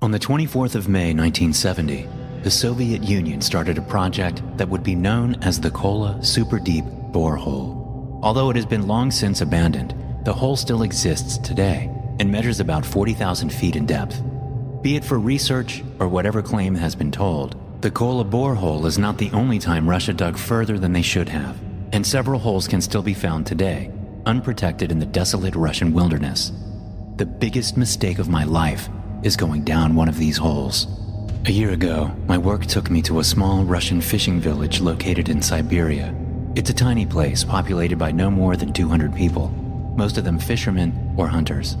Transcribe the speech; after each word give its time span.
On 0.00 0.12
the 0.12 0.18
24th 0.18 0.76
of 0.76 0.88
May 0.88 1.12
1970, 1.12 2.06
the 2.44 2.50
Soviet 2.52 3.02
Union 3.02 3.40
started 3.40 3.78
a 3.78 3.82
project 3.82 4.44
that 4.56 4.68
would 4.68 4.84
be 4.84 4.94
known 4.94 5.34
as 5.42 5.60
the 5.60 5.72
Kola 5.72 6.22
Super 6.22 6.60
Deep 6.60 6.84
Borehole. 6.84 8.20
Although 8.22 8.48
it 8.50 8.54
has 8.54 8.64
been 8.64 8.86
long 8.86 9.10
since 9.10 9.40
abandoned, 9.40 9.96
the 10.24 10.32
hole 10.32 10.54
still 10.54 10.84
exists 10.84 11.36
today 11.38 11.90
and 12.20 12.30
measures 12.30 12.60
about 12.60 12.86
40,000 12.86 13.52
feet 13.52 13.74
in 13.74 13.86
depth. 13.86 14.22
Be 14.82 14.94
it 14.94 15.04
for 15.04 15.18
research 15.18 15.82
or 15.98 16.06
whatever 16.06 16.42
claim 16.42 16.76
has 16.76 16.94
been 16.94 17.10
told, 17.10 17.56
the 17.82 17.90
Kola 17.90 18.24
borehole 18.24 18.86
is 18.86 18.98
not 18.98 19.18
the 19.18 19.32
only 19.32 19.58
time 19.58 19.90
Russia 19.90 20.12
dug 20.12 20.38
further 20.38 20.78
than 20.78 20.92
they 20.92 21.02
should 21.02 21.28
have, 21.28 21.60
and 21.92 22.06
several 22.06 22.38
holes 22.38 22.68
can 22.68 22.80
still 22.80 23.02
be 23.02 23.14
found 23.14 23.48
today, 23.48 23.90
unprotected 24.26 24.92
in 24.92 25.00
the 25.00 25.06
desolate 25.06 25.56
Russian 25.56 25.92
wilderness. 25.92 26.52
The 27.16 27.26
biggest 27.26 27.76
mistake 27.76 28.20
of 28.20 28.28
my 28.28 28.44
life 28.44 28.88
is 29.22 29.36
going 29.36 29.64
down 29.64 29.94
one 29.94 30.08
of 30.08 30.18
these 30.18 30.36
holes. 30.36 30.86
A 31.46 31.52
year 31.52 31.70
ago, 31.70 32.14
my 32.26 32.38
work 32.38 32.66
took 32.66 32.90
me 32.90 33.02
to 33.02 33.20
a 33.20 33.24
small 33.24 33.64
Russian 33.64 34.00
fishing 34.00 34.40
village 34.40 34.80
located 34.80 35.28
in 35.28 35.42
Siberia. 35.42 36.14
It's 36.54 36.70
a 36.70 36.74
tiny 36.74 37.06
place 37.06 37.42
populated 37.44 37.98
by 37.98 38.12
no 38.12 38.30
more 38.30 38.56
than 38.56 38.72
200 38.72 39.14
people, 39.14 39.48
most 39.96 40.18
of 40.18 40.24
them 40.24 40.38
fishermen 40.38 41.14
or 41.16 41.28
hunters. 41.28 41.76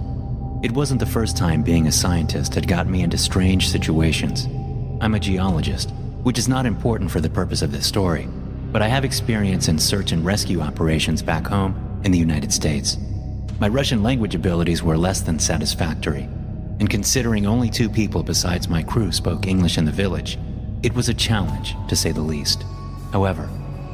It 0.62 0.72
wasn't 0.72 1.00
the 1.00 1.06
first 1.06 1.36
time 1.36 1.62
being 1.62 1.86
a 1.86 1.92
scientist 1.92 2.54
had 2.54 2.66
got 2.66 2.88
me 2.88 3.02
into 3.02 3.18
strange 3.18 3.68
situations. 3.68 4.46
I'm 5.00 5.14
a 5.14 5.20
geologist, 5.20 5.92
which 6.22 6.38
is 6.38 6.48
not 6.48 6.66
important 6.66 7.10
for 7.10 7.20
the 7.20 7.30
purpose 7.30 7.62
of 7.62 7.70
this 7.70 7.86
story, 7.86 8.26
but 8.72 8.82
I 8.82 8.88
have 8.88 9.04
experience 9.04 9.68
in 9.68 9.78
search 9.78 10.12
and 10.12 10.24
rescue 10.24 10.60
operations 10.60 11.22
back 11.22 11.46
home 11.46 12.00
in 12.04 12.10
the 12.10 12.18
United 12.18 12.52
States. 12.52 12.96
My 13.60 13.68
Russian 13.68 14.02
language 14.02 14.34
abilities 14.34 14.82
were 14.82 14.96
less 14.96 15.20
than 15.20 15.38
satisfactory, 15.38 16.28
and 16.80 16.88
considering 16.88 17.46
only 17.46 17.68
two 17.68 17.88
people 17.88 18.22
besides 18.22 18.68
my 18.68 18.82
crew 18.82 19.12
spoke 19.12 19.46
English 19.46 19.78
in 19.78 19.84
the 19.84 19.92
village, 19.92 20.38
it 20.82 20.94
was 20.94 21.08
a 21.08 21.14
challenge, 21.14 21.74
to 21.88 21.96
say 21.96 22.12
the 22.12 22.20
least. 22.20 22.64
However, 23.12 23.48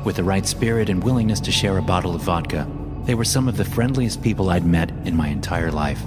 with 0.04 0.16
the 0.16 0.24
right 0.24 0.44
spirit 0.44 0.90
and 0.90 1.02
willingness 1.02 1.40
to 1.40 1.52
share 1.52 1.78
a 1.78 1.82
bottle 1.82 2.14
of 2.14 2.22
vodka, 2.22 2.68
they 3.04 3.14
were 3.14 3.24
some 3.24 3.48
of 3.48 3.56
the 3.56 3.64
friendliest 3.64 4.22
people 4.22 4.50
I'd 4.50 4.66
met 4.66 4.90
in 5.06 5.16
my 5.16 5.28
entire 5.28 5.70
life. 5.70 6.02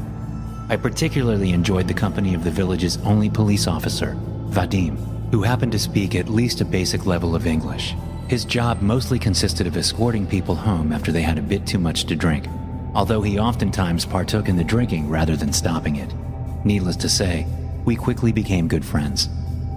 I 0.70 0.76
particularly 0.76 1.52
enjoyed 1.52 1.88
the 1.88 1.94
company 1.94 2.34
of 2.34 2.44
the 2.44 2.52
village's 2.52 2.98
only 2.98 3.30
police 3.30 3.68
officer, 3.68 4.16
Vadim, 4.50 4.98
who 5.32 5.42
happened 5.42 5.72
to 5.72 5.80
speak 5.80 6.16
at 6.16 6.30
least 6.30 6.62
a 6.62 6.66
basic 6.66 7.06
level 7.06 7.36
of 7.36 7.48
English. 7.48 7.96
His 8.28 8.46
job 8.46 8.82
mostly 8.82 9.18
consisted 9.18 9.66
of 9.66 9.78
escorting 9.78 10.28
people 10.28 10.56
home 10.56 10.92
after 10.92 11.12
they 11.12 11.22
had 11.22 11.38
a 11.38 11.42
bit 11.42 11.66
too 11.66 11.80
much 11.80 12.04
to 12.06 12.16
drink, 12.16 12.48
although 12.94 13.22
he 13.22 13.40
oftentimes 13.40 14.06
partook 14.06 14.50
in 14.50 14.58
the 14.58 14.64
drinking 14.64 15.10
rather 15.10 15.36
than 15.36 15.54
stopping 15.54 15.96
it. 15.96 16.14
Needless 16.64 16.96
to 16.98 17.10
say, 17.10 17.48
we 17.86 17.96
quickly 17.96 18.32
became 18.32 18.68
good 18.68 18.84
friends. 18.84 19.30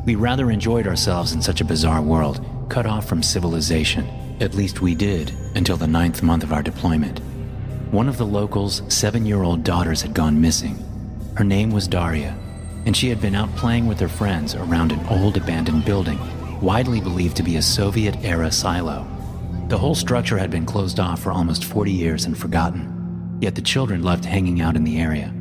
We 0.04 0.14
rather 0.14 0.50
enjoyed 0.50 0.86
ourselves 0.86 1.32
in 1.32 1.42
such 1.42 1.60
a 1.60 1.64
bizarre 1.64 2.02
world, 2.02 2.44
cut 2.68 2.86
off 2.86 3.06
from 3.06 3.22
civilization. 3.22 4.08
At 4.40 4.54
least 4.54 4.80
we 4.80 4.94
did 4.94 5.32
until 5.54 5.76
the 5.76 5.86
ninth 5.86 6.22
month 6.22 6.42
of 6.42 6.52
our 6.52 6.62
deployment. 6.62 7.20
One 7.90 8.08
of 8.08 8.16
the 8.16 8.26
locals' 8.26 8.82
seven 8.88 9.26
year 9.26 9.42
old 9.42 9.62
daughters 9.62 10.02
had 10.02 10.14
gone 10.14 10.40
missing. 10.40 10.78
Her 11.36 11.44
name 11.44 11.70
was 11.70 11.88
Daria, 11.88 12.36
and 12.86 12.96
she 12.96 13.08
had 13.08 13.20
been 13.20 13.34
out 13.34 13.54
playing 13.56 13.86
with 13.86 14.00
her 14.00 14.08
friends 14.08 14.54
around 14.54 14.92
an 14.92 15.06
old 15.08 15.36
abandoned 15.36 15.84
building, 15.84 16.18
widely 16.60 17.00
believed 17.00 17.36
to 17.36 17.42
be 17.42 17.56
a 17.56 17.62
Soviet 17.62 18.16
era 18.24 18.50
silo. 18.50 19.06
The 19.68 19.78
whole 19.78 19.94
structure 19.94 20.38
had 20.38 20.50
been 20.50 20.66
closed 20.66 20.98
off 20.98 21.20
for 21.22 21.30
almost 21.32 21.64
40 21.64 21.92
years 21.92 22.24
and 22.24 22.36
forgotten, 22.36 23.38
yet 23.40 23.54
the 23.54 23.62
children 23.62 24.02
loved 24.02 24.24
hanging 24.24 24.60
out 24.60 24.76
in 24.76 24.84
the 24.84 24.98
area. 24.98 25.32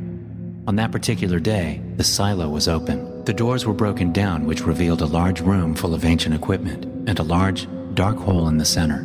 On 0.70 0.76
that 0.76 0.92
particular 0.92 1.40
day, 1.40 1.82
the 1.96 2.04
silo 2.04 2.48
was 2.48 2.68
open. 2.68 3.24
The 3.24 3.32
doors 3.32 3.66
were 3.66 3.74
broken 3.74 4.12
down, 4.12 4.46
which 4.46 4.64
revealed 4.64 5.02
a 5.02 5.06
large 5.06 5.40
room 5.40 5.74
full 5.74 5.94
of 5.94 6.04
ancient 6.04 6.32
equipment 6.32 6.84
and 7.08 7.18
a 7.18 7.24
large, 7.24 7.66
dark 7.94 8.16
hole 8.16 8.46
in 8.46 8.56
the 8.56 8.64
center. 8.64 9.04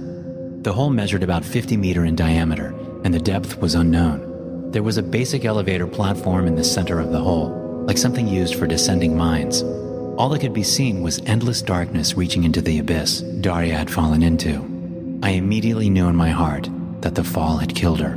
The 0.62 0.74
hole 0.74 0.92
measured 0.92 1.24
about 1.24 1.44
50 1.44 1.76
meter 1.76 2.06
in 2.06 2.16
diameter, 2.16 2.76
and 3.04 3.12
the 3.12 3.20
depth 3.20 3.58
was 3.58 3.74
unknown. 3.74 4.70
There 4.74 4.84
was 4.84 5.00
a 5.00 5.02
basic 5.02 5.44
elevator 5.44 5.88
platform 5.88 6.46
in 6.46 6.54
the 6.54 6.64
center 6.64 7.00
of 7.00 7.12
the 7.12 7.20
hole, 7.20 7.50
like 7.88 7.98
something 7.98 8.28
used 8.28 8.54
for 8.54 8.68
descending 8.68 9.18
mines. 9.18 9.64
All 9.64 10.30
that 10.30 10.42
could 10.42 10.54
be 10.54 10.62
seen 10.62 11.02
was 11.02 11.20
endless 11.26 11.64
darkness 11.64 12.14
reaching 12.14 12.44
into 12.44 12.62
the 12.62 12.78
abyss 12.78 13.22
Daria 13.42 13.76
had 13.76 13.90
fallen 13.90 14.22
into. 14.22 15.20
I 15.24 15.32
immediately 15.32 15.90
knew 15.90 16.10
in 16.10 16.16
my 16.16 16.30
heart 16.30 16.70
that 17.02 17.16
the 17.16 17.24
fall 17.24 17.58
had 17.58 17.74
killed 17.74 18.02
her. 18.02 18.14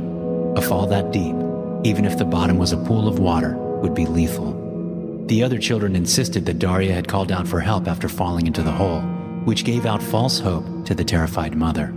A 0.55 0.61
fall 0.61 0.85
that 0.85 1.11
deep, 1.11 1.48
even 1.83 2.05
if 2.05 2.17
the 2.17 2.25
bottom 2.25 2.57
was 2.57 2.71
a 2.71 2.77
pool 2.77 3.07
of 3.07 3.19
water, 3.19 3.55
would 3.81 3.93
be 3.93 4.05
lethal. 4.05 4.53
The 5.27 5.43
other 5.43 5.59
children 5.59 5.95
insisted 5.95 6.45
that 6.45 6.59
Daria 6.59 6.93
had 6.93 7.07
called 7.07 7.31
out 7.31 7.47
for 7.47 7.59
help 7.59 7.87
after 7.87 8.09
falling 8.09 8.47
into 8.47 8.63
the 8.63 8.71
hole, 8.71 9.01
which 9.45 9.65
gave 9.65 9.85
out 9.85 10.01
false 10.01 10.39
hope 10.39 10.85
to 10.85 10.95
the 10.95 11.03
terrified 11.03 11.55
mother. 11.55 11.93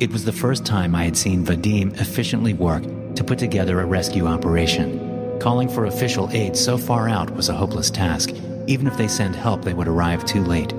It 0.00 0.12
was 0.12 0.24
the 0.24 0.32
first 0.32 0.66
time 0.66 0.94
I 0.94 1.04
had 1.04 1.16
seen 1.16 1.44
Vadim 1.44 1.98
efficiently 2.00 2.52
work 2.52 2.82
to 3.14 3.24
put 3.24 3.38
together 3.38 3.80
a 3.80 3.86
rescue 3.86 4.26
operation 4.26 5.06
Calling 5.40 5.68
for 5.68 5.86
official 5.86 6.30
aid 6.32 6.56
so 6.56 6.78
far 6.78 7.08
out 7.08 7.30
was 7.30 7.48
a 7.48 7.54
hopeless 7.54 7.90
task. 7.90 8.30
Even 8.66 8.86
if 8.86 8.96
they 8.96 9.08
sent 9.08 9.36
help, 9.36 9.62
they 9.62 9.74
would 9.74 9.88
arrive 9.88 10.24
too 10.24 10.42
late. 10.42 10.72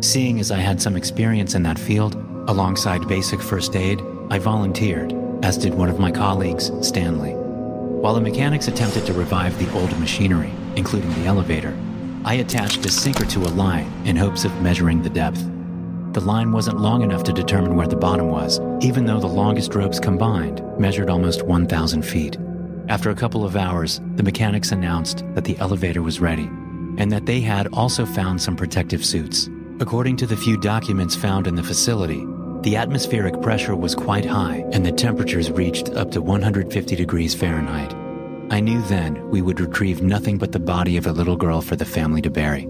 Seeing 0.00 0.40
as 0.40 0.50
I 0.50 0.58
had 0.58 0.80
some 0.80 0.96
experience 0.96 1.54
in 1.54 1.62
that 1.64 1.78
field, 1.78 2.14
alongside 2.48 3.06
basic 3.06 3.40
first 3.40 3.76
aid, 3.76 4.02
I 4.30 4.38
volunteered, 4.38 5.12
as 5.42 5.58
did 5.58 5.74
one 5.74 5.90
of 5.90 6.00
my 6.00 6.10
colleagues, 6.10 6.72
Stanley. 6.80 7.37
While 8.00 8.14
the 8.14 8.20
mechanics 8.20 8.68
attempted 8.68 9.06
to 9.06 9.12
revive 9.12 9.58
the 9.58 9.70
old 9.76 9.98
machinery, 9.98 10.52
including 10.76 11.12
the 11.14 11.26
elevator, 11.26 11.76
I 12.24 12.34
attached 12.34 12.86
a 12.86 12.90
sinker 12.90 13.24
to 13.24 13.40
a 13.40 13.50
line 13.50 13.90
in 14.04 14.14
hopes 14.14 14.44
of 14.44 14.62
measuring 14.62 15.02
the 15.02 15.10
depth. 15.10 15.42
The 16.12 16.20
line 16.20 16.52
wasn't 16.52 16.78
long 16.78 17.02
enough 17.02 17.24
to 17.24 17.32
determine 17.32 17.74
where 17.74 17.88
the 17.88 17.96
bottom 17.96 18.28
was, 18.30 18.60
even 18.80 19.04
though 19.04 19.18
the 19.18 19.26
longest 19.26 19.74
ropes 19.74 19.98
combined 19.98 20.62
measured 20.78 21.10
almost 21.10 21.42
1,000 21.42 22.02
feet. 22.02 22.38
After 22.88 23.10
a 23.10 23.16
couple 23.16 23.44
of 23.44 23.56
hours, 23.56 24.00
the 24.14 24.22
mechanics 24.22 24.70
announced 24.70 25.24
that 25.34 25.44
the 25.44 25.58
elevator 25.58 26.00
was 26.00 26.20
ready 26.20 26.48
and 26.98 27.10
that 27.10 27.26
they 27.26 27.40
had 27.40 27.66
also 27.72 28.06
found 28.06 28.40
some 28.40 28.54
protective 28.54 29.04
suits. 29.04 29.50
According 29.80 30.18
to 30.18 30.26
the 30.26 30.36
few 30.36 30.56
documents 30.56 31.16
found 31.16 31.48
in 31.48 31.56
the 31.56 31.64
facility, 31.64 32.24
the 32.68 32.76
atmospheric 32.76 33.40
pressure 33.40 33.74
was 33.74 33.94
quite 33.94 34.26
high 34.26 34.62
and 34.72 34.84
the 34.84 34.92
temperatures 34.92 35.50
reached 35.50 35.88
up 35.94 36.10
to 36.10 36.20
150 36.20 36.96
degrees 36.96 37.34
Fahrenheit. 37.34 37.94
I 38.52 38.60
knew 38.60 38.82
then 38.82 39.30
we 39.30 39.40
would 39.40 39.58
retrieve 39.58 40.02
nothing 40.02 40.36
but 40.36 40.52
the 40.52 40.58
body 40.58 40.98
of 40.98 41.06
a 41.06 41.12
little 41.12 41.34
girl 41.34 41.62
for 41.62 41.76
the 41.76 41.86
family 41.86 42.20
to 42.20 42.28
bury. 42.28 42.66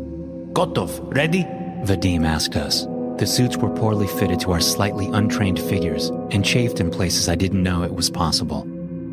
Kotov, 0.52 1.00
ready? 1.16 1.42
Vadim 1.82 2.24
asked 2.24 2.54
us. 2.54 2.86
The 3.18 3.26
suits 3.26 3.56
were 3.56 3.74
poorly 3.74 4.06
fitted 4.06 4.38
to 4.40 4.52
our 4.52 4.60
slightly 4.60 5.08
untrained 5.08 5.58
figures 5.58 6.10
and 6.30 6.44
chafed 6.44 6.78
in 6.78 6.92
places 6.92 7.28
I 7.28 7.34
didn't 7.34 7.64
know 7.64 7.82
it 7.82 7.92
was 7.92 8.08
possible. 8.08 8.62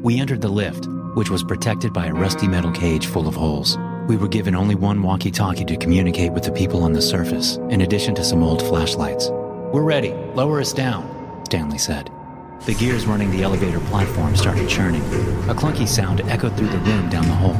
We 0.03 0.19
entered 0.19 0.41
the 0.41 0.49
lift, 0.49 0.85
which 1.15 1.31
was 1.31 1.43
protected 1.43 1.93
by 1.93 2.05
a 2.05 2.13
rusty 2.13 2.47
metal 2.47 2.71
cage 2.71 3.07
full 3.07 3.27
of 3.27 3.33
holes. 3.33 3.75
We 4.07 4.17
were 4.17 4.27
given 4.27 4.53
only 4.53 4.75
one 4.75 5.01
walkie 5.01 5.31
talkie 5.31 5.65
to 5.65 5.77
communicate 5.77 6.33
with 6.33 6.43
the 6.43 6.51
people 6.51 6.83
on 6.83 6.93
the 6.93 7.01
surface, 7.01 7.55
in 7.71 7.81
addition 7.81 8.13
to 8.13 8.23
some 8.23 8.43
old 8.43 8.61
flashlights. 8.61 9.31
We're 9.75 9.83
ready. 9.83 10.13
Lower 10.35 10.61
us 10.61 10.71
down, 10.71 11.41
Stanley 11.43 11.79
said. 11.79 12.09
The 12.61 12.73
gears 12.75 13.05
running 13.05 13.29
the 13.29 13.43
elevator 13.43 13.81
platform 13.81 14.33
started 14.37 14.69
churning. 14.69 15.01
A 15.49 15.53
clunky 15.53 15.85
sound 15.85 16.21
echoed 16.21 16.55
through 16.55 16.69
the 16.69 16.77
room 16.77 17.09
down 17.09 17.25
the 17.25 17.33
hole. 17.33 17.57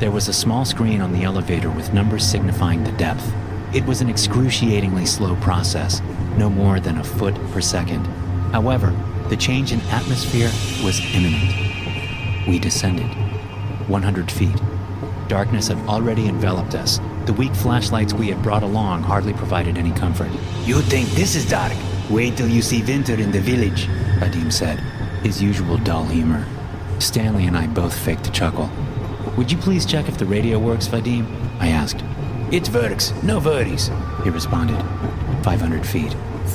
There 0.00 0.10
was 0.10 0.26
a 0.26 0.32
small 0.32 0.64
screen 0.64 1.00
on 1.00 1.12
the 1.12 1.22
elevator 1.22 1.70
with 1.70 1.92
numbers 1.92 2.28
signifying 2.28 2.82
the 2.82 2.90
depth. 2.90 3.32
It 3.72 3.86
was 3.86 4.00
an 4.00 4.10
excruciatingly 4.10 5.06
slow 5.06 5.36
process, 5.36 6.02
no 6.36 6.50
more 6.50 6.80
than 6.80 6.98
a 6.98 7.04
foot 7.04 7.36
per 7.52 7.60
second. 7.60 8.04
However, 8.50 8.90
the 9.28 9.36
change 9.36 9.70
in 9.70 9.80
atmosphere 9.82 10.50
was 10.84 10.98
imminent. 11.14 12.48
We 12.48 12.58
descended. 12.58 13.06
100 13.86 14.28
feet. 14.28 14.60
Darkness 15.28 15.68
had 15.68 15.78
already 15.86 16.26
enveloped 16.26 16.74
us. 16.74 16.98
The 17.26 17.32
weak 17.32 17.54
flashlights 17.54 18.12
we 18.12 18.28
had 18.28 18.42
brought 18.42 18.62
along 18.62 19.02
hardly 19.02 19.32
provided 19.32 19.78
any 19.78 19.92
comfort. 19.92 20.30
You 20.64 20.82
think 20.82 21.08
this 21.10 21.34
is 21.34 21.48
dark? 21.48 21.72
Wait 22.10 22.36
till 22.36 22.48
you 22.48 22.60
see 22.60 22.82
winter 22.82 23.14
in 23.14 23.32
the 23.32 23.40
village, 23.40 23.86
Vadim 24.18 24.52
said, 24.52 24.78
his 25.22 25.42
usual 25.42 25.78
dull 25.78 26.04
humor. 26.04 26.46
Stanley 26.98 27.46
and 27.46 27.56
I 27.56 27.66
both 27.66 27.98
faked 27.98 28.28
a 28.28 28.30
chuckle. 28.30 28.68
Would 29.38 29.50
you 29.50 29.56
please 29.56 29.86
check 29.86 30.06
if 30.06 30.18
the 30.18 30.26
radio 30.26 30.58
works, 30.58 30.86
Vadim? 30.86 31.26
I 31.60 31.68
asked. 31.68 32.04
It 32.52 32.68
works, 32.68 33.14
no 33.22 33.38
worries, 33.38 33.90
he 34.22 34.28
responded. 34.28 34.82
500 35.44 35.86
feet. 35.86 36.14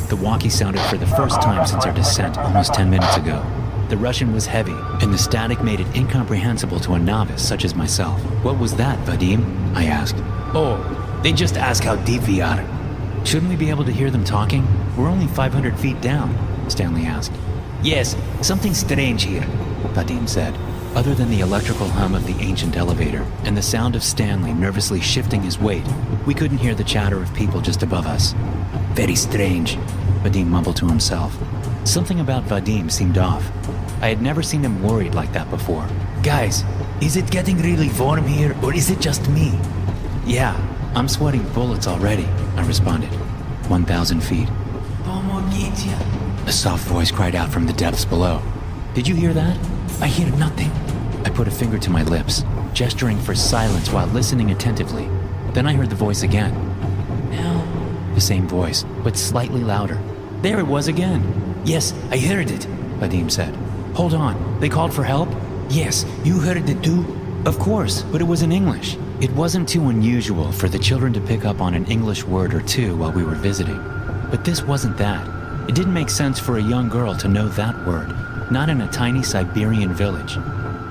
The 0.09 0.17
walkie 0.17 0.49
sounded 0.49 0.81
for 0.83 0.97
the 0.97 1.07
first 1.07 1.41
time 1.41 1.65
since 1.65 1.83
our 1.83 1.93
descent 1.93 2.37
almost 2.37 2.75
10 2.75 2.91
minutes 2.91 3.17
ago. 3.17 3.43
The 3.89 3.97
Russian 3.97 4.33
was 4.33 4.45
heavy, 4.45 4.75
and 5.01 5.11
the 5.11 5.17
static 5.17 5.63
made 5.63 5.79
it 5.79 5.95
incomprehensible 5.95 6.79
to 6.81 6.93
a 6.93 6.99
novice 6.99 7.41
such 7.45 7.65
as 7.65 7.73
myself. 7.73 8.21
What 8.43 8.59
was 8.59 8.75
that, 8.75 8.99
Vadim? 9.07 9.75
I 9.75 9.85
asked. 9.85 10.17
Oh, 10.55 11.19
they 11.23 11.31
just 11.31 11.57
ask 11.57 11.83
how 11.83 11.95
deep 11.97 12.27
we 12.27 12.41
are. 12.41 12.65
Shouldn't 13.23 13.51
we 13.51 13.55
be 13.55 13.69
able 13.69 13.85
to 13.85 13.91
hear 13.91 14.09
them 14.09 14.23
talking? 14.23 14.65
We're 14.97 15.07
only 15.07 15.27
500 15.27 15.77
feet 15.79 16.01
down, 16.01 16.35
Stanley 16.69 17.05
asked. 17.05 17.33
Yes, 17.83 18.15
something 18.41 18.73
strange 18.73 19.23
here, 19.23 19.43
Vadim 19.93 20.27
said. 20.27 20.57
Other 20.95 21.13
than 21.13 21.29
the 21.29 21.41
electrical 21.41 21.87
hum 21.87 22.15
of 22.15 22.25
the 22.25 22.43
ancient 22.43 22.77
elevator 22.77 23.23
and 23.43 23.55
the 23.55 23.61
sound 23.61 23.95
of 23.95 24.01
Stanley 24.01 24.51
nervously 24.51 24.99
shifting 24.99 25.43
his 25.43 25.59
weight, 25.59 25.85
we 26.25 26.33
couldn't 26.33 26.57
hear 26.57 26.73
the 26.73 26.83
chatter 26.83 27.21
of 27.21 27.31
people 27.35 27.61
just 27.61 27.83
above 27.83 28.07
us. 28.07 28.33
Very 28.93 29.15
strange, 29.15 29.75
Vadim 30.23 30.47
mumbled 30.47 30.77
to 30.77 30.87
himself. 30.87 31.37
Something 31.83 32.21
about 32.21 32.45
Vadim 32.45 32.89
seemed 32.89 33.19
off. 33.19 33.51
I 34.01 34.07
had 34.07 34.23
never 34.23 34.41
seen 34.41 34.63
him 34.63 34.81
worried 34.81 35.13
like 35.13 35.31
that 35.33 35.51
before. 35.51 35.87
Guys, 36.23 36.63
is 37.01 37.17
it 37.17 37.29
getting 37.29 37.59
really 37.59 37.91
warm 37.99 38.25
here 38.25 38.57
or 38.63 38.73
is 38.73 38.89
it 38.89 38.99
just 38.99 39.29
me? 39.29 39.53
Yeah, 40.29 40.55
I'm 40.93 41.07
sweating 41.07 41.41
bullets 41.53 41.87
already, 41.87 42.25
I 42.55 42.63
responded. 42.67 43.09
1,000 43.67 44.21
feet. 44.21 44.47
A 46.45 46.51
soft 46.51 46.85
voice 46.85 47.09
cried 47.09 47.33
out 47.33 47.49
from 47.49 47.65
the 47.65 47.73
depths 47.73 48.05
below. 48.05 48.39
Did 48.93 49.07
you 49.07 49.15
hear 49.15 49.33
that? 49.33 49.57
I 49.99 50.05
hear 50.05 50.31
nothing. 50.35 50.69
I 51.25 51.31
put 51.31 51.47
a 51.47 51.51
finger 51.51 51.79
to 51.79 51.89
my 51.89 52.03
lips, 52.03 52.43
gesturing 52.73 53.17
for 53.17 53.33
silence 53.33 53.91
while 53.91 54.05
listening 54.05 54.51
attentively. 54.51 55.09
Then 55.53 55.65
I 55.65 55.73
heard 55.73 55.89
the 55.89 55.95
voice 55.95 56.21
again. 56.21 56.53
Now, 57.31 58.13
the 58.13 58.21
same 58.21 58.47
voice, 58.47 58.85
but 59.03 59.17
slightly 59.17 59.63
louder. 59.63 59.99
There 60.43 60.59
it 60.59 60.67
was 60.67 60.87
again. 60.89 61.59
Yes, 61.65 61.91
I 62.11 62.19
heard 62.19 62.51
it, 62.51 62.67
Vadim 62.99 63.31
said. 63.31 63.55
Hold 63.95 64.13
on, 64.13 64.59
they 64.59 64.69
called 64.69 64.93
for 64.93 65.03
help? 65.03 65.29
Yes, 65.71 66.05
you 66.23 66.37
heard 66.37 66.69
it 66.69 66.83
too? 66.83 67.03
Of 67.47 67.57
course, 67.57 68.03
but 68.03 68.21
it 68.21 68.25
was 68.25 68.43
in 68.43 68.51
English. 68.51 68.95
It 69.21 69.31
wasn't 69.33 69.67
too 69.67 69.89
unusual 69.89 70.49
for 70.53 70.69
the 70.69 70.79
children 70.79 71.11
to 71.11 71.19
pick 71.19 71.43
up 71.43 71.59
on 71.59 71.73
an 71.73 71.85
English 71.87 72.23
word 72.23 72.53
or 72.53 72.61
two 72.61 72.95
while 72.95 73.11
we 73.11 73.25
were 73.25 73.35
visiting. 73.35 73.77
But 74.31 74.45
this 74.45 74.63
wasn't 74.63 74.95
that. 74.95 75.27
It 75.67 75.75
didn't 75.75 75.93
make 75.93 76.09
sense 76.09 76.39
for 76.39 76.57
a 76.57 76.63
young 76.63 76.87
girl 76.87 77.13
to 77.15 77.27
know 77.27 77.49
that 77.49 77.85
word, 77.85 78.15
not 78.49 78.69
in 78.69 78.79
a 78.79 78.87
tiny 78.87 79.21
Siberian 79.21 79.93
village. 79.93 80.35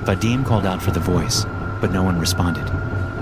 Vadim 0.05 0.45
called 0.45 0.67
out 0.67 0.83
for 0.83 0.91
the 0.91 1.01
voice, 1.01 1.47
but 1.81 1.91
no 1.91 2.03
one 2.03 2.21
responded. 2.21 2.67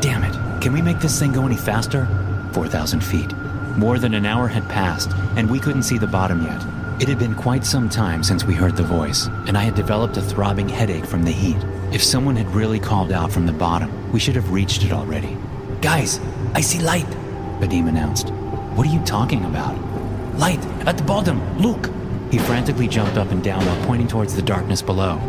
Damn 0.00 0.24
it, 0.24 0.60
can 0.60 0.72
we 0.72 0.82
make 0.82 0.98
this 0.98 1.20
thing 1.20 1.32
go 1.32 1.46
any 1.46 1.56
faster? 1.56 2.08
4,000 2.50 2.98
feet. 2.98 3.32
More 3.76 4.00
than 4.00 4.12
an 4.12 4.26
hour 4.26 4.48
had 4.48 4.68
passed, 4.68 5.12
and 5.36 5.48
we 5.48 5.60
couldn't 5.60 5.84
see 5.84 5.98
the 5.98 6.08
bottom 6.08 6.42
yet. 6.42 6.60
It 7.00 7.06
had 7.06 7.20
been 7.20 7.36
quite 7.36 7.64
some 7.64 7.88
time 7.88 8.24
since 8.24 8.42
we 8.42 8.54
heard 8.54 8.74
the 8.74 8.82
voice, 8.82 9.28
and 9.46 9.56
I 9.56 9.62
had 9.62 9.76
developed 9.76 10.16
a 10.16 10.22
throbbing 10.22 10.68
headache 10.68 11.06
from 11.06 11.22
the 11.22 11.30
heat. 11.30 11.62
If 11.92 12.02
someone 12.02 12.34
had 12.34 12.52
really 12.52 12.80
called 12.80 13.12
out 13.12 13.30
from 13.30 13.46
the 13.46 13.52
bottom, 13.52 14.05
we 14.16 14.20
should 14.20 14.34
have 14.34 14.50
reached 14.50 14.82
it 14.82 14.92
already. 14.92 15.36
Guys, 15.82 16.20
I 16.54 16.62
see 16.62 16.78
light, 16.78 17.04
Vadim 17.60 17.86
announced. 17.86 18.30
What 18.74 18.86
are 18.86 18.90
you 18.90 19.00
talking 19.00 19.44
about? 19.44 19.76
Light! 20.38 20.64
At 20.86 20.96
the 20.96 21.04
bottom! 21.04 21.38
Look! 21.58 21.90
He 22.30 22.38
frantically 22.38 22.88
jumped 22.88 23.18
up 23.18 23.30
and 23.30 23.44
down 23.44 23.62
while 23.66 23.86
pointing 23.86 24.08
towards 24.08 24.34
the 24.34 24.40
darkness 24.40 24.80
below. 24.80 25.20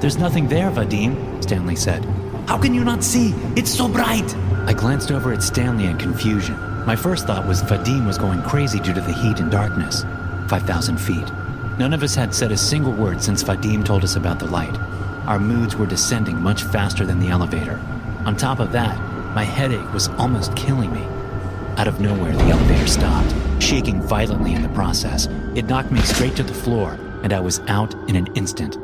There's 0.00 0.16
nothing 0.16 0.46
there, 0.46 0.70
Vadim, 0.70 1.42
Stanley 1.42 1.74
said. 1.74 2.04
How 2.46 2.56
can 2.56 2.72
you 2.72 2.84
not 2.84 3.02
see? 3.02 3.30
It's 3.56 3.76
so 3.76 3.88
bright! 3.88 4.32
I 4.68 4.72
glanced 4.74 5.10
over 5.10 5.32
at 5.32 5.42
Stanley 5.42 5.86
in 5.86 5.98
confusion. 5.98 6.56
My 6.86 6.94
first 6.94 7.26
thought 7.26 7.48
was 7.48 7.64
Vadim 7.64 8.06
was 8.06 8.16
going 8.16 8.42
crazy 8.42 8.78
due 8.78 8.94
to 8.94 9.00
the 9.00 9.12
heat 9.12 9.40
and 9.40 9.50
darkness. 9.50 10.04
5,000 10.48 10.98
feet. 10.98 11.32
None 11.80 11.92
of 11.92 12.04
us 12.04 12.14
had 12.14 12.32
said 12.32 12.52
a 12.52 12.56
single 12.56 12.92
word 12.92 13.20
since 13.20 13.42
Vadim 13.42 13.84
told 13.84 14.04
us 14.04 14.14
about 14.14 14.38
the 14.38 14.46
light. 14.46 14.78
Our 15.26 15.40
moods 15.40 15.74
were 15.74 15.86
descending 15.86 16.40
much 16.40 16.62
faster 16.62 17.04
than 17.04 17.18
the 17.18 17.30
elevator. 17.30 17.80
On 18.26 18.34
top 18.36 18.58
of 18.58 18.72
that, 18.72 18.98
my 19.36 19.44
headache 19.44 19.92
was 19.92 20.08
almost 20.18 20.56
killing 20.56 20.92
me. 20.92 21.02
Out 21.76 21.86
of 21.86 22.00
nowhere, 22.00 22.32
the 22.32 22.46
elevator 22.46 22.88
stopped, 22.88 23.32
shaking 23.62 24.02
violently 24.02 24.52
in 24.52 24.62
the 24.62 24.68
process. 24.70 25.28
It 25.54 25.66
knocked 25.66 25.92
me 25.92 26.00
straight 26.00 26.34
to 26.34 26.42
the 26.42 26.52
floor, 26.52 26.98
and 27.22 27.32
I 27.32 27.38
was 27.38 27.60
out 27.68 27.94
in 28.08 28.16
an 28.16 28.26
instant. 28.34 28.78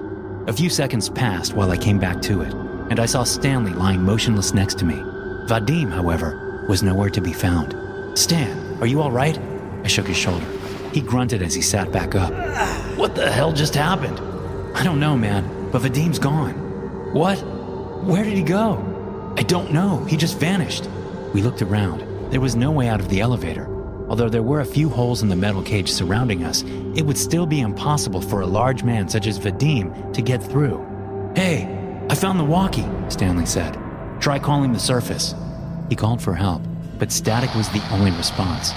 A 0.48 0.52
few 0.52 0.70
seconds 0.70 1.08
passed 1.08 1.54
while 1.54 1.72
I 1.72 1.76
came 1.76 1.98
back 1.98 2.22
to 2.22 2.42
it, 2.42 2.54
and 2.88 3.00
I 3.00 3.06
saw 3.06 3.24
Stanley 3.24 3.72
lying 3.72 4.04
motionless 4.04 4.54
next 4.54 4.78
to 4.78 4.84
me. 4.84 4.94
Vadim, 5.48 5.90
however, 5.90 6.64
was 6.68 6.84
nowhere 6.84 7.10
to 7.10 7.20
be 7.20 7.32
found. 7.32 7.74
Stan, 8.16 8.80
are 8.80 8.86
you 8.86 9.02
all 9.02 9.10
right? 9.10 9.36
I 9.82 9.88
shook 9.88 10.06
his 10.06 10.16
shoulder. 10.16 10.46
He 10.92 11.00
grunted 11.00 11.42
as 11.42 11.52
he 11.52 11.62
sat 11.62 11.90
back 11.90 12.14
up. 12.14 12.32
What 12.96 13.16
the 13.16 13.28
hell 13.28 13.52
just 13.52 13.74
happened? 13.74 14.20
I 14.76 14.84
don't 14.84 15.00
know, 15.00 15.16
man, 15.16 15.70
but 15.72 15.82
Vadim's 15.82 16.20
gone. 16.20 16.54
What? 17.12 17.38
Where 18.04 18.22
did 18.22 18.34
he 18.34 18.44
go? 18.44 18.91
I 19.37 19.43
don't 19.43 19.73
know. 19.73 20.05
He 20.05 20.17
just 20.17 20.38
vanished. 20.38 20.88
We 21.32 21.43
looked 21.43 21.62
around. 21.62 22.00
There 22.31 22.40
was 22.40 22.56
no 22.56 22.70
way 22.70 22.88
out 22.88 23.00
of 23.00 23.08
the 23.08 23.20
elevator. 23.20 23.67
Although 24.08 24.29
there 24.29 24.43
were 24.43 24.61
a 24.61 24.67
few 24.67 24.88
holes 24.90 25.23
in 25.23 25.29
the 25.29 25.37
metal 25.37 25.62
cage 25.62 25.90
surrounding 25.90 26.44
us, 26.44 26.62
it 26.94 27.02
would 27.06 27.17
still 27.17 27.46
be 27.46 27.61
impossible 27.61 28.20
for 28.20 28.43
a 28.43 28.46
large 28.46 28.82
man 28.82 29.08
such 29.08 29.26
as 29.26 29.38
Vadim 29.38 30.12
to 30.12 30.20
get 30.20 30.43
through. 30.43 30.84
Hey, 31.34 31.67
I 32.11 32.14
found 32.14 32.38
the 32.38 32.44
walkie, 32.44 32.87
Stanley 33.08 33.46
said. 33.46 33.79
Try 34.20 34.38
calling 34.38 34.73
the 34.73 34.79
surface. 34.79 35.34
He 35.88 35.96
called 35.96 36.20
for 36.20 36.34
help, 36.34 36.62
but 36.99 37.11
static 37.11 37.55
was 37.55 37.70
the 37.70 37.82
only 37.90 38.11
response. 38.11 38.73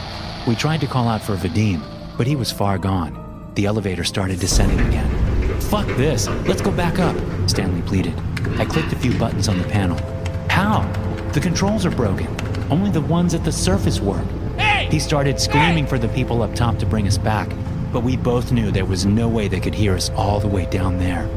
We 0.48 0.56
tried 0.56 0.80
to 0.82 0.88
call 0.88 1.10
out 1.10 1.22
for 1.22 1.36
Vadim, 1.36 1.82
but 2.18 2.28
he 2.28 2.38
was 2.38 2.52
far 2.52 2.78
gone. 2.78 3.52
The 3.56 3.66
elevator 3.66 4.06
started 4.06 4.40
descending 4.40 4.80
again. 4.88 5.60
Fuck 5.60 5.88
this, 5.98 6.28
let's 6.48 6.62
go 6.62 6.72
back 6.72 7.00
up, 7.00 7.16
Stanley 7.50 7.82
pleaded. 7.82 8.14
I 8.58 8.66
clicked 8.66 8.94
a 8.94 8.98
few 8.98 9.18
buttons 9.18 9.50
on 9.50 9.58
the 9.58 9.66
panel. 9.66 9.98
How? 10.56 10.84
The 11.34 11.42
controls 11.42 11.86
are 11.86 11.92
broken. 11.92 12.28
Only 12.72 12.90
the 12.90 13.02
ones 13.02 13.34
at 13.34 13.44
the 13.44 13.52
surface 13.52 14.00
work. 14.00 14.26
Hey! 14.58 14.88
He 14.90 15.00
started 15.00 15.38
screaming 15.38 15.84
hey! 15.84 15.90
for 15.90 16.00
the 16.00 16.08
people 16.08 16.42
up 16.42 16.56
top 16.56 16.80
to 16.80 16.86
bring 16.86 17.10
us 17.10 17.18
back, 17.18 17.50
but 17.92 18.04
we 18.04 18.16
both 18.16 18.54
knew 18.54 18.72
there 18.72 18.86
was 18.86 19.06
no 19.06 19.28
way 19.28 19.50
they 19.50 19.60
could 19.60 19.76
hear 19.76 19.94
us 19.94 20.10
all 20.12 20.40
the 20.40 20.48
way 20.48 20.66
down 20.68 20.98
there 20.98 21.30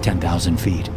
10,000 0.00 0.56
feet. 0.56 0.88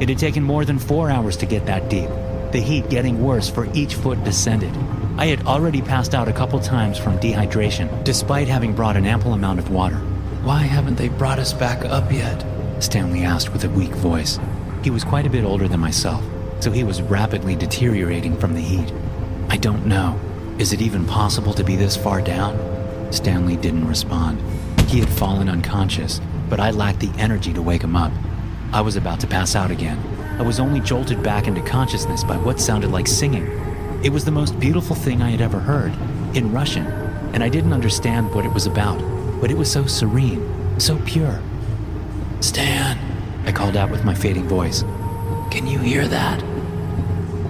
It 0.00 0.08
had 0.08 0.18
taken 0.18 0.42
more 0.42 0.64
than 0.64 0.80
four 0.80 1.08
hours 1.08 1.36
to 1.36 1.46
get 1.46 1.64
that 1.66 1.88
deep, 1.88 2.10
the 2.50 2.58
heat 2.58 2.90
getting 2.90 3.22
worse 3.22 3.48
for 3.48 3.72
each 3.72 3.94
foot 3.94 4.24
descended. 4.24 4.76
I 5.16 5.26
had 5.26 5.46
already 5.46 5.82
passed 5.82 6.12
out 6.12 6.26
a 6.26 6.32
couple 6.32 6.58
times 6.58 6.98
from 6.98 7.20
dehydration, 7.20 8.02
despite 8.02 8.48
having 8.48 8.74
brought 8.74 8.96
an 8.96 9.06
ample 9.06 9.32
amount 9.32 9.60
of 9.60 9.70
water. 9.70 9.98
Why 10.42 10.62
haven't 10.62 10.96
they 10.96 11.08
brought 11.08 11.38
us 11.38 11.52
back 11.52 11.84
up 11.84 12.10
yet? 12.10 12.44
Stanley 12.80 13.22
asked 13.22 13.52
with 13.52 13.62
a 13.62 13.70
weak 13.70 13.94
voice. 13.94 14.40
He 14.82 14.90
was 14.90 15.04
quite 15.04 15.24
a 15.24 15.30
bit 15.30 15.44
older 15.44 15.68
than 15.68 15.78
myself, 15.78 16.24
so 16.60 16.70
he 16.70 16.84
was 16.84 17.02
rapidly 17.02 17.54
deteriorating 17.54 18.36
from 18.36 18.54
the 18.54 18.60
heat. 18.60 18.92
I 19.48 19.56
don't 19.56 19.86
know. 19.86 20.18
Is 20.58 20.72
it 20.72 20.80
even 20.80 21.06
possible 21.06 21.52
to 21.54 21.64
be 21.64 21.76
this 21.76 21.96
far 21.96 22.20
down? 22.20 23.12
Stanley 23.12 23.56
didn't 23.56 23.86
respond. 23.86 24.40
He 24.88 25.00
had 25.00 25.08
fallen 25.08 25.48
unconscious, 25.48 26.20
but 26.48 26.60
I 26.60 26.70
lacked 26.70 27.00
the 27.00 27.12
energy 27.18 27.52
to 27.52 27.62
wake 27.62 27.82
him 27.82 27.96
up. 27.96 28.12
I 28.72 28.80
was 28.80 28.96
about 28.96 29.20
to 29.20 29.26
pass 29.26 29.54
out 29.54 29.70
again. 29.70 29.98
I 30.38 30.42
was 30.42 30.60
only 30.60 30.80
jolted 30.80 31.22
back 31.22 31.46
into 31.46 31.62
consciousness 31.62 32.24
by 32.24 32.36
what 32.36 32.60
sounded 32.60 32.90
like 32.90 33.06
singing. 33.06 33.46
It 34.02 34.10
was 34.10 34.24
the 34.24 34.30
most 34.30 34.58
beautiful 34.60 34.94
thing 34.94 35.22
I 35.22 35.30
had 35.30 35.40
ever 35.40 35.58
heard, 35.58 35.92
in 36.36 36.52
Russian, 36.52 36.86
and 37.32 37.42
I 37.42 37.48
didn't 37.48 37.72
understand 37.72 38.34
what 38.34 38.44
it 38.44 38.52
was 38.52 38.66
about, 38.66 38.98
but 39.40 39.50
it 39.50 39.56
was 39.56 39.70
so 39.70 39.86
serene, 39.86 40.80
so 40.80 40.98
pure. 41.06 41.40
Stan, 42.40 42.98
I 43.46 43.52
called 43.52 43.76
out 43.76 43.90
with 43.90 44.04
my 44.04 44.14
fading 44.14 44.46
voice. 44.46 44.84
Can 45.50 45.66
you 45.66 45.78
hear 45.78 46.06
that? 46.08 46.40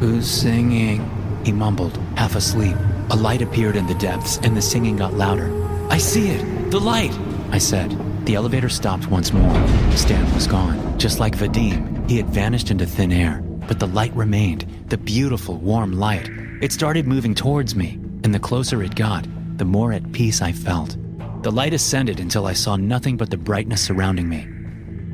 Who's 0.00 0.28
singing? 0.28 1.10
He 1.44 1.52
mumbled, 1.52 1.96
half 2.16 2.36
asleep. 2.36 2.76
A 3.10 3.16
light 3.16 3.42
appeared 3.42 3.76
in 3.76 3.86
the 3.86 3.94
depths, 3.94 4.38
and 4.38 4.56
the 4.56 4.62
singing 4.62 4.96
got 4.96 5.14
louder. 5.14 5.50
I 5.90 5.98
see 5.98 6.28
it! 6.28 6.70
The 6.70 6.80
light! 6.80 7.16
I 7.50 7.58
said. 7.58 7.96
The 8.26 8.34
elevator 8.34 8.68
stopped 8.68 9.08
once 9.08 9.32
more. 9.32 9.54
Stan 9.92 10.34
was 10.34 10.46
gone. 10.46 10.98
Just 10.98 11.20
like 11.20 11.36
Vadim, 11.36 12.08
he 12.10 12.16
had 12.16 12.28
vanished 12.28 12.70
into 12.70 12.86
thin 12.86 13.12
air. 13.12 13.40
But 13.68 13.80
the 13.80 13.86
light 13.86 14.14
remained, 14.14 14.66
the 14.88 14.98
beautiful, 14.98 15.56
warm 15.58 15.92
light. 15.92 16.28
It 16.60 16.72
started 16.72 17.06
moving 17.06 17.34
towards 17.34 17.74
me, 17.74 17.98
and 18.24 18.34
the 18.34 18.40
closer 18.40 18.82
it 18.82 18.94
got, 18.94 19.26
the 19.56 19.64
more 19.64 19.92
at 19.92 20.12
peace 20.12 20.42
I 20.42 20.52
felt. 20.52 20.96
The 21.42 21.52
light 21.52 21.72
ascended 21.72 22.18
until 22.18 22.46
I 22.46 22.52
saw 22.52 22.76
nothing 22.76 23.16
but 23.16 23.30
the 23.30 23.36
brightness 23.36 23.82
surrounding 23.82 24.28
me. 24.28 24.48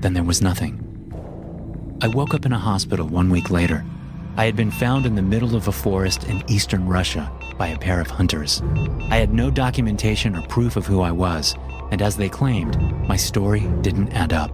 Then 0.00 0.14
there 0.14 0.24
was 0.24 0.40
nothing. 0.40 0.81
I 2.02 2.08
woke 2.08 2.34
up 2.34 2.44
in 2.44 2.52
a 2.52 2.58
hospital 2.58 3.06
one 3.06 3.30
week 3.30 3.48
later. 3.48 3.84
I 4.36 4.44
had 4.44 4.56
been 4.56 4.72
found 4.72 5.06
in 5.06 5.14
the 5.14 5.22
middle 5.22 5.54
of 5.54 5.68
a 5.68 5.72
forest 5.72 6.24
in 6.24 6.42
eastern 6.50 6.88
Russia 6.88 7.30
by 7.56 7.68
a 7.68 7.78
pair 7.78 8.00
of 8.00 8.08
hunters. 8.08 8.60
I 9.08 9.18
had 9.18 9.32
no 9.32 9.52
documentation 9.52 10.34
or 10.34 10.42
proof 10.48 10.74
of 10.74 10.84
who 10.84 11.00
I 11.00 11.12
was, 11.12 11.54
and 11.92 12.02
as 12.02 12.16
they 12.16 12.28
claimed, 12.28 12.76
my 13.06 13.14
story 13.14 13.60
didn't 13.82 14.14
add 14.14 14.32
up. 14.32 14.50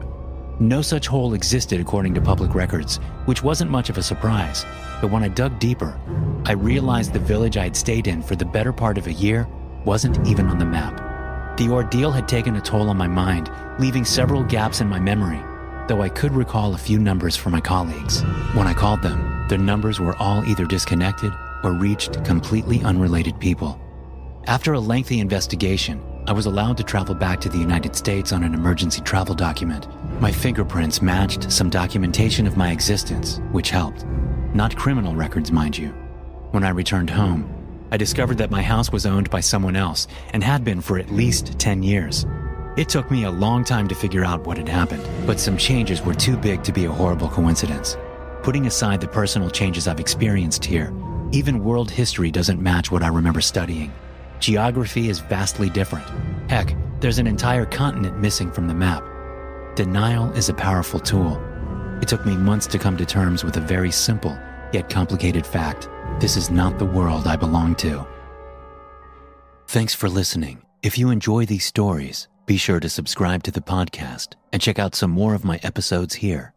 No 0.60 0.82
such 0.82 1.06
hole 1.06 1.32
existed 1.32 1.80
according 1.80 2.12
to 2.16 2.20
public 2.20 2.54
records, 2.54 2.96
which 3.24 3.42
wasn't 3.42 3.70
much 3.70 3.88
of 3.88 3.96
a 3.96 4.02
surprise. 4.02 4.66
But 5.00 5.10
when 5.10 5.24
I 5.24 5.28
dug 5.28 5.58
deeper, 5.58 5.98
I 6.44 6.52
realized 6.52 7.14
the 7.14 7.18
village 7.18 7.56
I 7.56 7.64
had 7.64 7.76
stayed 7.76 8.08
in 8.08 8.20
for 8.20 8.36
the 8.36 8.44
better 8.44 8.74
part 8.74 8.98
of 8.98 9.06
a 9.06 9.12
year 9.14 9.48
wasn't 9.86 10.28
even 10.28 10.48
on 10.48 10.58
the 10.58 10.66
map. 10.66 11.56
The 11.56 11.70
ordeal 11.70 12.10
had 12.10 12.28
taken 12.28 12.56
a 12.56 12.60
toll 12.60 12.90
on 12.90 12.98
my 12.98 13.08
mind, 13.08 13.50
leaving 13.78 14.04
several 14.04 14.44
gaps 14.44 14.82
in 14.82 14.86
my 14.86 15.00
memory, 15.00 15.42
though 15.88 16.02
I 16.02 16.08
could 16.08 16.32
recall 16.32 16.74
a 16.74 16.78
few 16.78 16.98
numbers 16.98 17.34
for 17.34 17.50
my 17.50 17.60
colleagues. 17.60 18.20
When 18.54 18.66
I 18.66 18.74
called 18.74 19.02
them, 19.02 19.46
their 19.48 19.58
numbers 19.58 19.98
were 19.98 20.14
all 20.16 20.44
either 20.44 20.66
disconnected 20.66 21.32
or 21.64 21.72
reached 21.72 22.22
completely 22.24 22.82
unrelated 22.82 23.40
people. 23.40 23.80
After 24.46 24.74
a 24.74 24.80
lengthy 24.80 25.20
investigation, 25.20 26.02
I 26.26 26.32
was 26.32 26.46
allowed 26.46 26.76
to 26.76 26.84
travel 26.84 27.14
back 27.14 27.40
to 27.40 27.48
the 27.48 27.58
United 27.58 27.96
States 27.96 28.32
on 28.32 28.44
an 28.44 28.54
emergency 28.54 29.00
travel 29.00 29.34
document. 29.34 29.88
My 30.20 30.30
fingerprints 30.30 31.00
matched 31.00 31.50
some 31.50 31.70
documentation 31.70 32.46
of 32.46 32.56
my 32.56 32.70
existence, 32.70 33.40
which 33.50 33.70
helped. 33.70 34.04
Not 34.54 34.76
criminal 34.76 35.14
records, 35.14 35.50
mind 35.50 35.76
you. 35.76 35.88
When 36.50 36.64
I 36.64 36.70
returned 36.70 37.10
home, 37.10 37.54
I 37.90 37.96
discovered 37.96 38.38
that 38.38 38.50
my 38.50 38.62
house 38.62 38.92
was 38.92 39.06
owned 39.06 39.30
by 39.30 39.40
someone 39.40 39.76
else 39.76 40.06
and 40.34 40.44
had 40.44 40.64
been 40.64 40.82
for 40.82 40.98
at 40.98 41.10
least 41.10 41.58
10 41.58 41.82
years. 41.82 42.26
It 42.78 42.88
took 42.88 43.10
me 43.10 43.24
a 43.24 43.30
long 43.32 43.64
time 43.64 43.88
to 43.88 43.94
figure 43.96 44.24
out 44.24 44.46
what 44.46 44.56
had 44.56 44.68
happened, 44.68 45.04
but 45.26 45.40
some 45.40 45.56
changes 45.56 46.00
were 46.00 46.14
too 46.14 46.36
big 46.36 46.62
to 46.62 46.72
be 46.72 46.84
a 46.84 46.92
horrible 46.92 47.28
coincidence. 47.28 47.96
Putting 48.44 48.68
aside 48.68 49.00
the 49.00 49.08
personal 49.08 49.50
changes 49.50 49.88
I've 49.88 49.98
experienced 49.98 50.64
here, 50.64 50.94
even 51.32 51.64
world 51.64 51.90
history 51.90 52.30
doesn't 52.30 52.62
match 52.62 52.92
what 52.92 53.02
I 53.02 53.08
remember 53.08 53.40
studying. 53.40 53.92
Geography 54.38 55.08
is 55.08 55.18
vastly 55.18 55.68
different. 55.68 56.06
Heck, 56.48 56.76
there's 57.00 57.18
an 57.18 57.26
entire 57.26 57.66
continent 57.66 58.20
missing 58.20 58.52
from 58.52 58.68
the 58.68 58.74
map. 58.74 59.02
Denial 59.74 60.30
is 60.34 60.48
a 60.48 60.54
powerful 60.54 61.00
tool. 61.00 61.36
It 62.00 62.06
took 62.06 62.24
me 62.24 62.36
months 62.36 62.68
to 62.68 62.78
come 62.78 62.96
to 62.98 63.04
terms 63.04 63.42
with 63.42 63.56
a 63.56 63.60
very 63.60 63.90
simple, 63.90 64.38
yet 64.72 64.88
complicated 64.88 65.44
fact. 65.44 65.88
This 66.20 66.36
is 66.36 66.48
not 66.48 66.78
the 66.78 66.86
world 66.86 67.26
I 67.26 67.34
belong 67.34 67.74
to. 67.86 68.06
Thanks 69.66 69.94
for 69.94 70.08
listening. 70.08 70.62
If 70.80 70.96
you 70.96 71.10
enjoy 71.10 71.44
these 71.44 71.64
stories, 71.64 72.28
be 72.48 72.56
sure 72.56 72.80
to 72.80 72.88
subscribe 72.88 73.42
to 73.42 73.50
the 73.50 73.60
podcast 73.60 74.28
and 74.54 74.62
check 74.62 74.78
out 74.78 74.94
some 74.94 75.10
more 75.10 75.34
of 75.34 75.44
my 75.44 75.60
episodes 75.62 76.14
here. 76.14 76.54